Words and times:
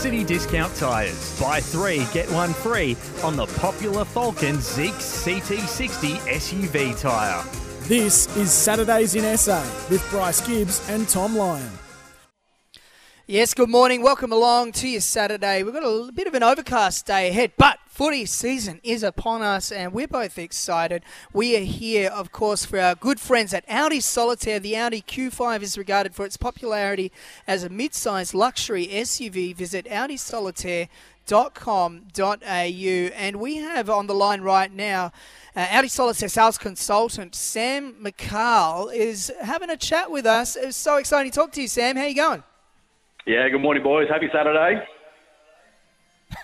City 0.00 0.24
Discount 0.24 0.74
Tyres. 0.76 1.38
Buy 1.38 1.60
three, 1.60 2.06
get 2.10 2.26
one 2.32 2.54
free 2.54 2.96
on 3.22 3.36
the 3.36 3.44
popular 3.58 4.02
Falken 4.02 4.56
Ziex 4.56 4.94
CT60 5.22 6.16
SUV 6.20 6.98
tyre. 6.98 7.44
This 7.82 8.34
is 8.34 8.50
Saturdays 8.50 9.14
in 9.14 9.36
SA 9.36 9.62
with 9.90 10.02
Bryce 10.08 10.40
Gibbs 10.46 10.88
and 10.88 11.06
Tom 11.06 11.36
Lyon. 11.36 11.70
Yes, 13.30 13.54
good 13.54 13.68
morning. 13.68 14.02
Welcome 14.02 14.32
along 14.32 14.72
to 14.72 14.88
your 14.88 15.00
Saturday. 15.00 15.62
We've 15.62 15.72
got 15.72 15.84
a 15.84 16.10
bit 16.10 16.26
of 16.26 16.34
an 16.34 16.42
overcast 16.42 17.06
day 17.06 17.28
ahead, 17.28 17.52
but 17.56 17.78
footy 17.86 18.26
season 18.26 18.80
is 18.82 19.04
upon 19.04 19.40
us 19.40 19.70
and 19.70 19.92
we're 19.92 20.08
both 20.08 20.36
excited. 20.36 21.04
We 21.32 21.56
are 21.56 21.60
here, 21.60 22.10
of 22.10 22.32
course, 22.32 22.64
for 22.64 22.80
our 22.80 22.96
good 22.96 23.20
friends 23.20 23.54
at 23.54 23.64
Audi 23.68 24.00
Solitaire. 24.00 24.58
The 24.58 24.76
Audi 24.76 25.00
Q5 25.00 25.62
is 25.62 25.78
regarded 25.78 26.12
for 26.12 26.26
its 26.26 26.36
popularity 26.36 27.12
as 27.46 27.62
a 27.62 27.68
mid-sized 27.68 28.34
luxury 28.34 28.88
SUV. 28.88 29.54
Visit 29.54 29.86
audisolitaire.com.au 29.86 32.44
and 32.44 33.36
we 33.36 33.56
have 33.58 33.88
on 33.88 34.08
the 34.08 34.14
line 34.14 34.40
right 34.40 34.72
now 34.72 35.12
uh, 35.54 35.68
Audi 35.70 35.86
Solitaire 35.86 36.28
sales 36.28 36.58
consultant 36.58 37.36
Sam 37.36 37.94
McCarl 38.02 38.92
is 38.92 39.32
having 39.40 39.70
a 39.70 39.76
chat 39.76 40.10
with 40.10 40.26
us. 40.26 40.56
It's 40.56 40.76
so 40.76 40.96
exciting 40.96 41.30
to 41.30 41.38
talk 41.38 41.52
to 41.52 41.62
you, 41.62 41.68
Sam. 41.68 41.94
How 41.94 42.06
you 42.06 42.16
going? 42.16 42.42
Yeah, 43.30 43.48
good 43.48 43.60
morning, 43.60 43.84
boys. 43.84 44.08
Happy 44.08 44.28
Saturday. 44.32 44.84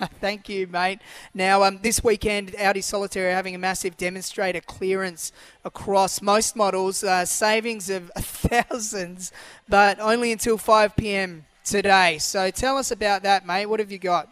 Thank 0.20 0.50
you, 0.50 0.66
mate. 0.66 1.00
Now, 1.32 1.62
um, 1.62 1.78
this 1.80 2.04
weekend, 2.04 2.54
Audi 2.58 2.82
Solitaire 2.82 3.30
are 3.30 3.34
having 3.34 3.54
a 3.54 3.58
massive 3.58 3.96
demonstrator 3.96 4.60
clearance 4.60 5.32
across 5.64 6.20
most 6.20 6.54
models, 6.54 7.02
uh, 7.02 7.24
savings 7.24 7.88
of 7.88 8.10
thousands, 8.18 9.32
but 9.66 9.98
only 9.98 10.30
until 10.30 10.58
5 10.58 10.94
p.m. 10.94 11.46
today. 11.64 12.18
So 12.18 12.50
tell 12.50 12.76
us 12.76 12.90
about 12.90 13.22
that, 13.22 13.46
mate. 13.46 13.64
What 13.64 13.80
have 13.80 13.90
you 13.90 13.96
got? 13.98 14.28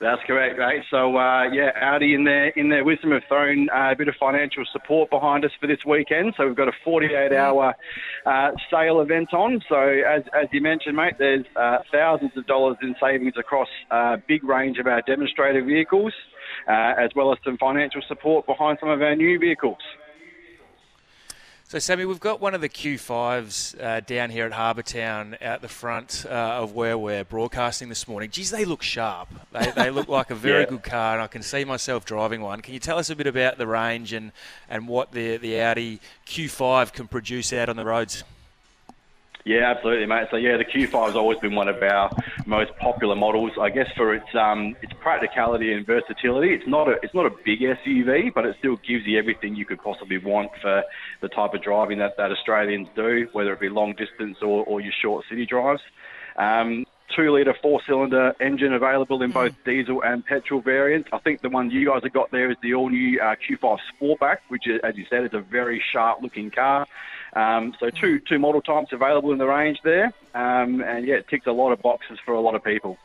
That's 0.00 0.20
correct, 0.28 0.56
mate. 0.58 0.84
So 0.92 1.16
uh, 1.16 1.50
yeah, 1.50 1.70
Audi 1.74 2.14
in 2.14 2.22
their 2.22 2.50
in 2.50 2.68
their 2.68 2.84
wisdom 2.84 3.10
have 3.10 3.22
thrown 3.26 3.68
uh, 3.68 3.90
a 3.90 3.96
bit 3.96 4.06
of 4.06 4.14
financial 4.18 4.64
support 4.72 5.10
behind 5.10 5.44
us 5.44 5.50
for 5.60 5.66
this 5.66 5.78
weekend. 5.84 6.34
So 6.36 6.46
we've 6.46 6.56
got 6.56 6.68
a 6.68 6.88
48-hour 6.88 7.74
uh, 8.24 8.50
sale 8.70 9.00
event 9.00 9.34
on. 9.34 9.60
So 9.68 9.76
as 9.76 10.22
as 10.40 10.46
you 10.52 10.60
mentioned, 10.60 10.94
mate, 10.94 11.14
there's 11.18 11.44
uh, 11.56 11.78
thousands 11.90 12.30
of 12.36 12.46
dollars 12.46 12.76
in 12.80 12.94
savings 13.00 13.34
across 13.36 13.68
a 13.90 14.18
big 14.28 14.44
range 14.44 14.78
of 14.78 14.86
our 14.86 15.02
demonstrator 15.02 15.64
vehicles, 15.64 16.12
uh, 16.68 16.94
as 16.96 17.10
well 17.16 17.32
as 17.32 17.38
some 17.44 17.58
financial 17.58 18.02
support 18.06 18.46
behind 18.46 18.78
some 18.78 18.90
of 18.90 19.02
our 19.02 19.16
new 19.16 19.36
vehicles. 19.40 19.78
So, 21.68 21.78
Sammy, 21.78 22.06
we've 22.06 22.18
got 22.18 22.40
one 22.40 22.54
of 22.54 22.62
the 22.62 22.68
Q5s 22.70 23.78
uh, 23.78 24.00
down 24.00 24.30
here 24.30 24.46
at 24.46 24.52
Harbour 24.52 24.80
Town 24.80 25.36
out 25.42 25.60
the 25.60 25.68
front 25.68 26.24
uh, 26.24 26.32
of 26.32 26.72
where 26.72 26.96
we're 26.96 27.24
broadcasting 27.24 27.90
this 27.90 28.08
morning. 28.08 28.30
Geez, 28.30 28.50
they 28.50 28.64
look 28.64 28.80
sharp. 28.80 29.28
They, 29.52 29.70
they 29.72 29.90
look 29.90 30.08
like 30.08 30.30
a 30.30 30.34
very 30.34 30.62
yeah. 30.62 30.70
good 30.70 30.82
car, 30.82 31.12
and 31.12 31.22
I 31.22 31.26
can 31.26 31.42
see 31.42 31.66
myself 31.66 32.06
driving 32.06 32.40
one. 32.40 32.62
Can 32.62 32.72
you 32.72 32.80
tell 32.80 32.98
us 32.98 33.10
a 33.10 33.16
bit 33.16 33.26
about 33.26 33.58
the 33.58 33.66
range 33.66 34.14
and, 34.14 34.32
and 34.70 34.88
what 34.88 35.12
the, 35.12 35.36
the 35.36 35.60
Audi 35.60 36.00
Q5 36.26 36.94
can 36.94 37.06
produce 37.06 37.52
out 37.52 37.68
on 37.68 37.76
the 37.76 37.84
roads? 37.84 38.24
Yeah, 39.44 39.70
absolutely, 39.70 40.06
mate. 40.06 40.28
So 40.30 40.38
yeah, 40.38 40.56
the 40.56 40.64
Q5 40.64 41.08
has 41.08 41.16
always 41.16 41.38
been 41.38 41.54
one 41.54 41.68
of 41.68 41.82
our 41.82 42.10
most 42.48 42.74
popular 42.80 43.14
models. 43.14 43.52
I 43.60 43.68
guess 43.68 43.86
for 43.96 44.14
its 44.14 44.34
um, 44.34 44.74
its 44.82 44.92
practicality 45.00 45.72
and 45.72 45.86
versatility. 45.86 46.54
It's 46.54 46.66
not 46.66 46.88
a 46.88 46.96
it's 47.02 47.14
not 47.14 47.26
a 47.26 47.30
big 47.44 47.60
SUV, 47.60 48.32
but 48.34 48.46
it 48.46 48.56
still 48.58 48.76
gives 48.76 49.06
you 49.06 49.18
everything 49.18 49.54
you 49.54 49.66
could 49.66 49.82
possibly 49.82 50.18
want 50.18 50.50
for 50.60 50.82
the 51.20 51.28
type 51.28 51.52
of 51.54 51.62
driving 51.62 51.98
that, 51.98 52.16
that 52.16 52.32
Australians 52.32 52.88
do, 52.96 53.28
whether 53.32 53.52
it 53.52 53.60
be 53.60 53.68
long 53.68 53.94
distance 53.94 54.38
or, 54.42 54.64
or 54.64 54.80
your 54.80 54.92
short 55.00 55.26
city 55.28 55.44
drives. 55.44 55.82
Um, 56.36 56.86
two 57.14 57.30
litre 57.30 57.54
four 57.60 57.80
cylinder 57.86 58.34
engine 58.40 58.72
available 58.72 59.22
in 59.22 59.30
both 59.30 59.52
diesel 59.64 60.02
and 60.02 60.24
petrol 60.24 60.60
variants. 60.60 61.08
I 61.12 61.18
think 61.18 61.42
the 61.42 61.48
one 61.50 61.70
you 61.70 61.86
guys 61.86 62.02
have 62.02 62.12
got 62.12 62.30
there 62.30 62.50
is 62.50 62.56
the 62.62 62.74
all 62.74 62.88
new 62.88 63.20
uh, 63.20 63.34
Q5 63.36 63.78
Sportback, 64.00 64.38
which, 64.48 64.66
is, 64.66 64.80
as 64.84 64.96
you 64.96 65.04
said, 65.10 65.24
is 65.24 65.34
a 65.34 65.40
very 65.40 65.82
sharp 65.92 66.22
looking 66.22 66.50
car. 66.50 66.86
Um, 67.34 67.74
so 67.78 67.90
two 67.90 68.20
two 68.20 68.38
model 68.38 68.62
types 68.62 68.92
available 68.92 69.32
in 69.32 69.38
the 69.38 69.46
range 69.46 69.78
there, 69.84 70.12
um, 70.34 70.80
and 70.80 71.06
yeah, 71.06 71.16
it 71.16 71.28
ticks 71.28 71.46
a 71.46 71.52
lot 71.52 71.72
of 71.72 71.82
boxes 71.82 72.18
for 72.24 72.34
a 72.34 72.40
lot 72.40 72.54
of 72.54 72.64
people. 72.64 72.98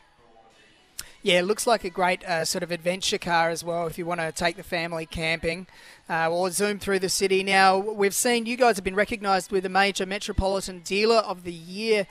Yeah, 1.24 1.38
it 1.38 1.46
looks 1.46 1.66
like 1.66 1.84
a 1.84 1.90
great 1.90 2.22
uh, 2.24 2.44
sort 2.44 2.62
of 2.62 2.70
adventure 2.70 3.16
car 3.16 3.48
as 3.48 3.64
well 3.64 3.86
if 3.86 3.96
you 3.96 4.04
want 4.04 4.20
to 4.20 4.30
take 4.30 4.56
the 4.56 4.62
family 4.62 5.06
camping 5.06 5.66
uh, 6.06 6.30
or 6.30 6.50
zoom 6.50 6.78
through 6.78 6.98
the 6.98 7.08
city. 7.08 7.42
Now, 7.42 7.78
we've 7.78 8.14
seen 8.14 8.44
you 8.44 8.58
guys 8.58 8.76
have 8.76 8.84
been 8.84 8.94
recognised 8.94 9.50
with 9.50 9.64
a 9.64 9.70
major 9.70 10.04
Metropolitan 10.04 10.80
Dealer 10.80 11.16
of 11.16 11.44
the 11.44 11.52
Year 11.52 12.06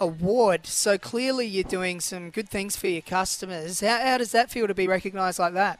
award, 0.00 0.66
so 0.66 0.98
clearly 0.98 1.46
you're 1.46 1.62
doing 1.62 2.00
some 2.00 2.30
good 2.30 2.48
things 2.48 2.74
for 2.74 2.88
your 2.88 3.02
customers. 3.02 3.78
How, 3.80 4.00
how 4.00 4.18
does 4.18 4.32
that 4.32 4.50
feel 4.50 4.66
to 4.66 4.74
be 4.74 4.88
recognised 4.88 5.38
like 5.38 5.54
that? 5.54 5.78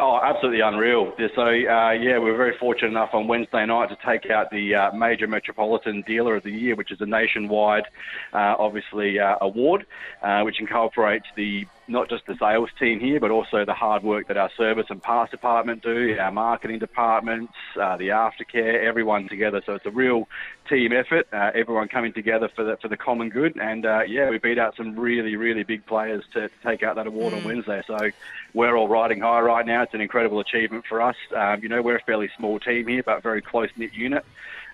Oh, 0.00 0.18
absolutely 0.20 0.60
unreal. 0.60 1.12
So, 1.36 1.42
uh, 1.42 1.92
yeah, 1.92 2.18
we 2.18 2.30
were 2.30 2.36
very 2.36 2.56
fortunate 2.58 2.88
enough 2.88 3.10
on 3.12 3.28
Wednesday 3.28 3.64
night 3.64 3.90
to 3.90 3.98
take 4.04 4.28
out 4.28 4.50
the 4.50 4.74
uh, 4.74 4.92
Major 4.92 5.28
Metropolitan 5.28 6.02
Dealer 6.04 6.34
of 6.34 6.42
the 6.42 6.50
Year, 6.50 6.74
which 6.74 6.90
is 6.90 7.00
a 7.00 7.06
nationwide, 7.06 7.84
uh, 8.32 8.56
obviously, 8.58 9.20
uh, 9.20 9.36
award, 9.40 9.86
uh, 10.20 10.42
which 10.42 10.58
incorporates 10.58 11.26
the 11.36 11.64
not 11.86 12.08
just 12.08 12.26
the 12.26 12.36
sales 12.36 12.70
team 12.78 13.00
here, 13.00 13.20
but 13.20 13.30
also 13.30 13.64
the 13.64 13.74
hard 13.74 14.02
work 14.02 14.28
that 14.28 14.36
our 14.36 14.50
service 14.56 14.86
and 14.88 15.02
parts 15.02 15.30
department 15.30 15.82
do, 15.82 16.16
our 16.18 16.32
marketing 16.32 16.78
departments, 16.78 17.52
uh, 17.80 17.96
the 17.96 18.08
aftercare, 18.08 18.82
everyone 18.84 19.28
together. 19.28 19.62
So 19.64 19.74
it's 19.74 19.86
a 19.86 19.90
real 19.90 20.28
team 20.68 20.92
effort, 20.92 21.28
uh, 21.32 21.50
everyone 21.54 21.88
coming 21.88 22.12
together 22.12 22.48
for 22.48 22.64
the 22.64 22.76
for 22.78 22.88
the 22.88 22.96
common 22.96 23.28
good. 23.28 23.56
And 23.56 23.84
uh, 23.84 24.02
yeah, 24.06 24.30
we 24.30 24.38
beat 24.38 24.58
out 24.58 24.76
some 24.76 24.98
really 24.98 25.36
really 25.36 25.62
big 25.62 25.84
players 25.86 26.24
to, 26.32 26.48
to 26.48 26.54
take 26.64 26.82
out 26.82 26.96
that 26.96 27.06
award 27.06 27.34
mm. 27.34 27.38
on 27.38 27.44
Wednesday. 27.44 27.82
So 27.86 28.10
we're 28.54 28.76
all 28.76 28.88
riding 28.88 29.20
high 29.20 29.40
right 29.40 29.66
now. 29.66 29.82
It's 29.82 29.94
an 29.94 30.00
incredible 30.00 30.40
achievement 30.40 30.84
for 30.88 31.00
us. 31.00 31.16
Um, 31.34 31.62
you 31.62 31.68
know, 31.68 31.82
we're 31.82 31.96
a 31.96 32.02
fairly 32.02 32.30
small 32.36 32.58
team 32.58 32.86
here, 32.86 33.02
but 33.02 33.22
very 33.22 33.42
close 33.42 33.70
knit 33.76 33.92
unit. 33.92 34.24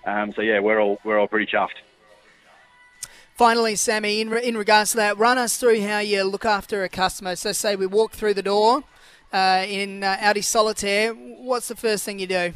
Um, 0.05 0.31
so 0.33 0.41
yeah, 0.41 0.59
we're 0.59 0.79
all 0.79 0.99
we're 1.03 1.19
all 1.19 1.27
pretty 1.27 1.51
chuffed. 1.51 1.77
Finally, 3.41 3.75
Sammy, 3.75 4.21
in, 4.21 4.31
in 4.37 4.55
regards 4.55 4.91
to 4.91 4.97
that, 4.97 5.17
run 5.17 5.39
us 5.39 5.57
through 5.57 5.81
how 5.81 5.97
you 5.97 6.23
look 6.23 6.45
after 6.45 6.83
a 6.83 6.89
customer. 6.89 7.35
So, 7.35 7.51
say 7.53 7.75
we 7.75 7.87
walk 7.87 8.11
through 8.11 8.35
the 8.35 8.43
door 8.43 8.83
uh, 9.33 9.65
in 9.67 10.03
uh, 10.03 10.15
Audi 10.21 10.41
Solitaire, 10.41 11.13
what's 11.13 11.67
the 11.67 11.75
first 11.75 12.03
thing 12.03 12.19
you 12.19 12.27
do? 12.27 12.53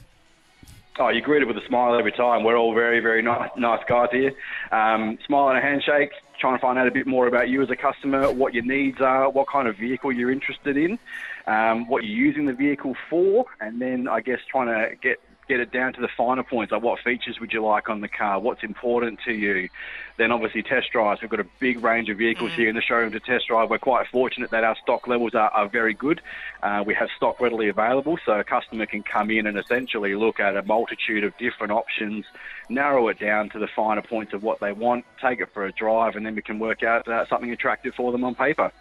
Oh, 0.99 1.09
you're 1.09 1.23
greeted 1.23 1.47
with 1.47 1.57
a 1.57 1.65
smile 1.67 1.97
every 1.97 2.11
time. 2.11 2.43
We're 2.43 2.55
all 2.55 2.75
very, 2.75 2.99
very 2.99 3.23
nice, 3.23 3.49
nice 3.57 3.83
guys 3.87 4.09
here. 4.11 4.31
Um, 4.71 5.17
smile 5.25 5.49
and 5.49 5.57
a 5.57 5.61
handshake, 5.61 6.11
trying 6.39 6.55
to 6.55 6.61
find 6.61 6.77
out 6.77 6.87
a 6.87 6.91
bit 6.91 7.07
more 7.07 7.25
about 7.25 7.49
you 7.49 7.63
as 7.63 7.71
a 7.71 7.75
customer, 7.75 8.31
what 8.31 8.53
your 8.53 8.63
needs 8.63 9.01
are, 9.01 9.27
what 9.27 9.47
kind 9.47 9.67
of 9.67 9.77
vehicle 9.77 10.11
you're 10.11 10.31
interested 10.31 10.77
in, 10.77 10.99
um, 11.47 11.87
what 11.87 12.03
you're 12.03 12.15
using 12.15 12.45
the 12.45 12.53
vehicle 12.53 12.95
for, 13.09 13.47
and 13.59 13.81
then 13.81 14.07
I 14.07 14.21
guess 14.21 14.39
trying 14.51 14.67
to 14.67 14.95
get 14.97 15.19
get 15.47 15.59
it 15.59 15.71
down 15.71 15.93
to 15.93 16.01
the 16.01 16.07
finer 16.07 16.43
points, 16.43 16.71
like 16.71 16.81
what 16.81 16.99
features 16.99 17.39
would 17.39 17.53
you 17.53 17.63
like 17.63 17.89
on 17.89 18.01
the 18.01 18.07
car, 18.07 18.39
what's 18.39 18.63
important 18.63 19.19
to 19.25 19.33
you. 19.33 19.69
Then 20.17 20.31
obviously 20.31 20.63
test 20.63 20.91
drives. 20.91 21.21
We've 21.21 21.29
got 21.29 21.39
a 21.39 21.47
big 21.59 21.83
range 21.83 22.09
of 22.09 22.17
vehicles 22.17 22.51
mm. 22.51 22.55
here 22.55 22.69
in 22.69 22.75
the 22.75 22.81
showroom 22.81 23.11
to 23.11 23.19
test 23.19 23.47
drive. 23.47 23.69
We're 23.69 23.77
quite 23.77 24.07
fortunate 24.07 24.51
that 24.51 24.63
our 24.63 24.75
stock 24.81 25.07
levels 25.07 25.35
are, 25.35 25.49
are 25.49 25.67
very 25.67 25.93
good. 25.93 26.21
Uh, 26.63 26.83
we 26.85 26.93
have 26.95 27.09
stock 27.15 27.39
readily 27.39 27.69
available, 27.69 28.17
so 28.25 28.39
a 28.39 28.43
customer 28.43 28.85
can 28.85 29.03
come 29.03 29.29
in 29.29 29.45
and 29.45 29.57
essentially 29.57 30.15
look 30.15 30.39
at 30.39 30.55
a 30.55 30.63
multitude 30.63 31.23
of 31.23 31.37
different 31.37 31.73
options, 31.73 32.25
narrow 32.69 33.07
it 33.09 33.19
down 33.19 33.49
to 33.49 33.59
the 33.59 33.67
finer 33.67 34.01
points 34.01 34.33
of 34.33 34.41
what 34.41 34.59
they 34.59 34.71
want, 34.71 35.05
take 35.21 35.39
it 35.41 35.49
for 35.53 35.65
a 35.65 35.71
drive, 35.71 36.15
and 36.15 36.25
then 36.25 36.35
we 36.35 36.41
can 36.41 36.59
work 36.59 36.81
out 36.81 37.07
uh, 37.07 37.25
something 37.27 37.51
attractive 37.51 37.93
for 37.93 38.11
them 38.11 38.23
on 38.23 38.35
paper. 38.35 38.71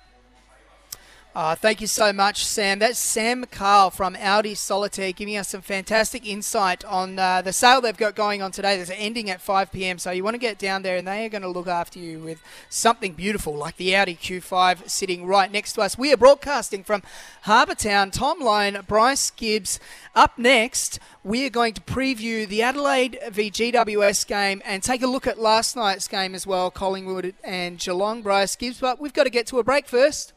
Uh, 1.35 1.57
thank 1.57 1.81
you 1.81 1.87
so 1.89 2.13
much, 2.13 2.45
Sam. 2.45 2.79
That's 2.79 2.97
Sam 2.97 3.45
Carl 3.51 3.91
from 3.91 4.15
Audi 4.21 4.55
Solitaire 4.55 5.11
giving 5.11 5.37
us 5.37 5.49
some 5.49 5.63
fantastic 5.63 6.25
insight 6.25 6.85
on 6.85 7.19
uh, 7.19 7.43
the 7.43 7.53
sale 7.53 7.81
they've 7.81 7.97
got 7.97 8.15
going 8.15 8.41
on 8.41 8.53
today. 8.53 8.77
There's 8.77 8.93
ending 8.95 9.29
at 9.31 9.41
5 9.41 9.73
p.m. 9.73 9.99
So 9.99 10.13
you 10.13 10.23
want 10.23 10.35
to 10.35 10.39
get 10.39 10.59
down 10.59 10.83
there, 10.83 10.97
and 10.97 11.09
they 11.09 11.27
are 11.27 11.29
going 11.29 11.43
to 11.43 11.49
look 11.49 11.67
after 11.67 11.99
you 11.99 12.21
with 12.21 12.41
something 12.69 13.15
beautiful 13.15 13.53
like 13.53 13.79
the 13.79 13.97
Audi 13.97 14.15
Q5 14.15 14.89
sitting 14.89 15.27
right 15.27 15.51
next 15.51 15.73
to 15.73 15.81
us. 15.81 15.99
We 15.99 16.13
are 16.13 16.17
broadcasting 16.17 16.85
from 16.85 17.03
Harbour 17.43 17.75
Town. 17.75 18.13
Tom 18.13 18.39
Bryce 18.87 19.33
Gibbs. 19.33 19.81
Up 20.15 20.39
next, 20.39 21.01
we 21.25 21.45
are 21.45 21.51
going 21.51 21.75
to 21.75 21.81
preview 21.81 22.47
the 22.47 22.63
Adelaide 22.63 23.19
v 23.33 23.51
GWS 23.51 24.25
game 24.29 24.63
and 24.65 24.85
take 24.85 25.03
a 25.03 25.09
look 25.09 25.27
at 25.27 25.41
last 25.41 25.75
night's 25.75 26.07
game 26.07 26.33
as 26.37 26.47
well, 26.47 26.71
Collingwood 26.71 27.35
and 27.43 27.81
Geelong. 27.81 28.23
Bryce 28.23 28.55
Gibbs, 28.55 28.79
but 28.79 29.01
we've 29.01 29.13
got 29.13 29.25
to 29.25 29.31
get 29.31 29.49
to 29.49 29.59
a 29.59 29.65
break 29.65 29.89
first. 29.89 30.33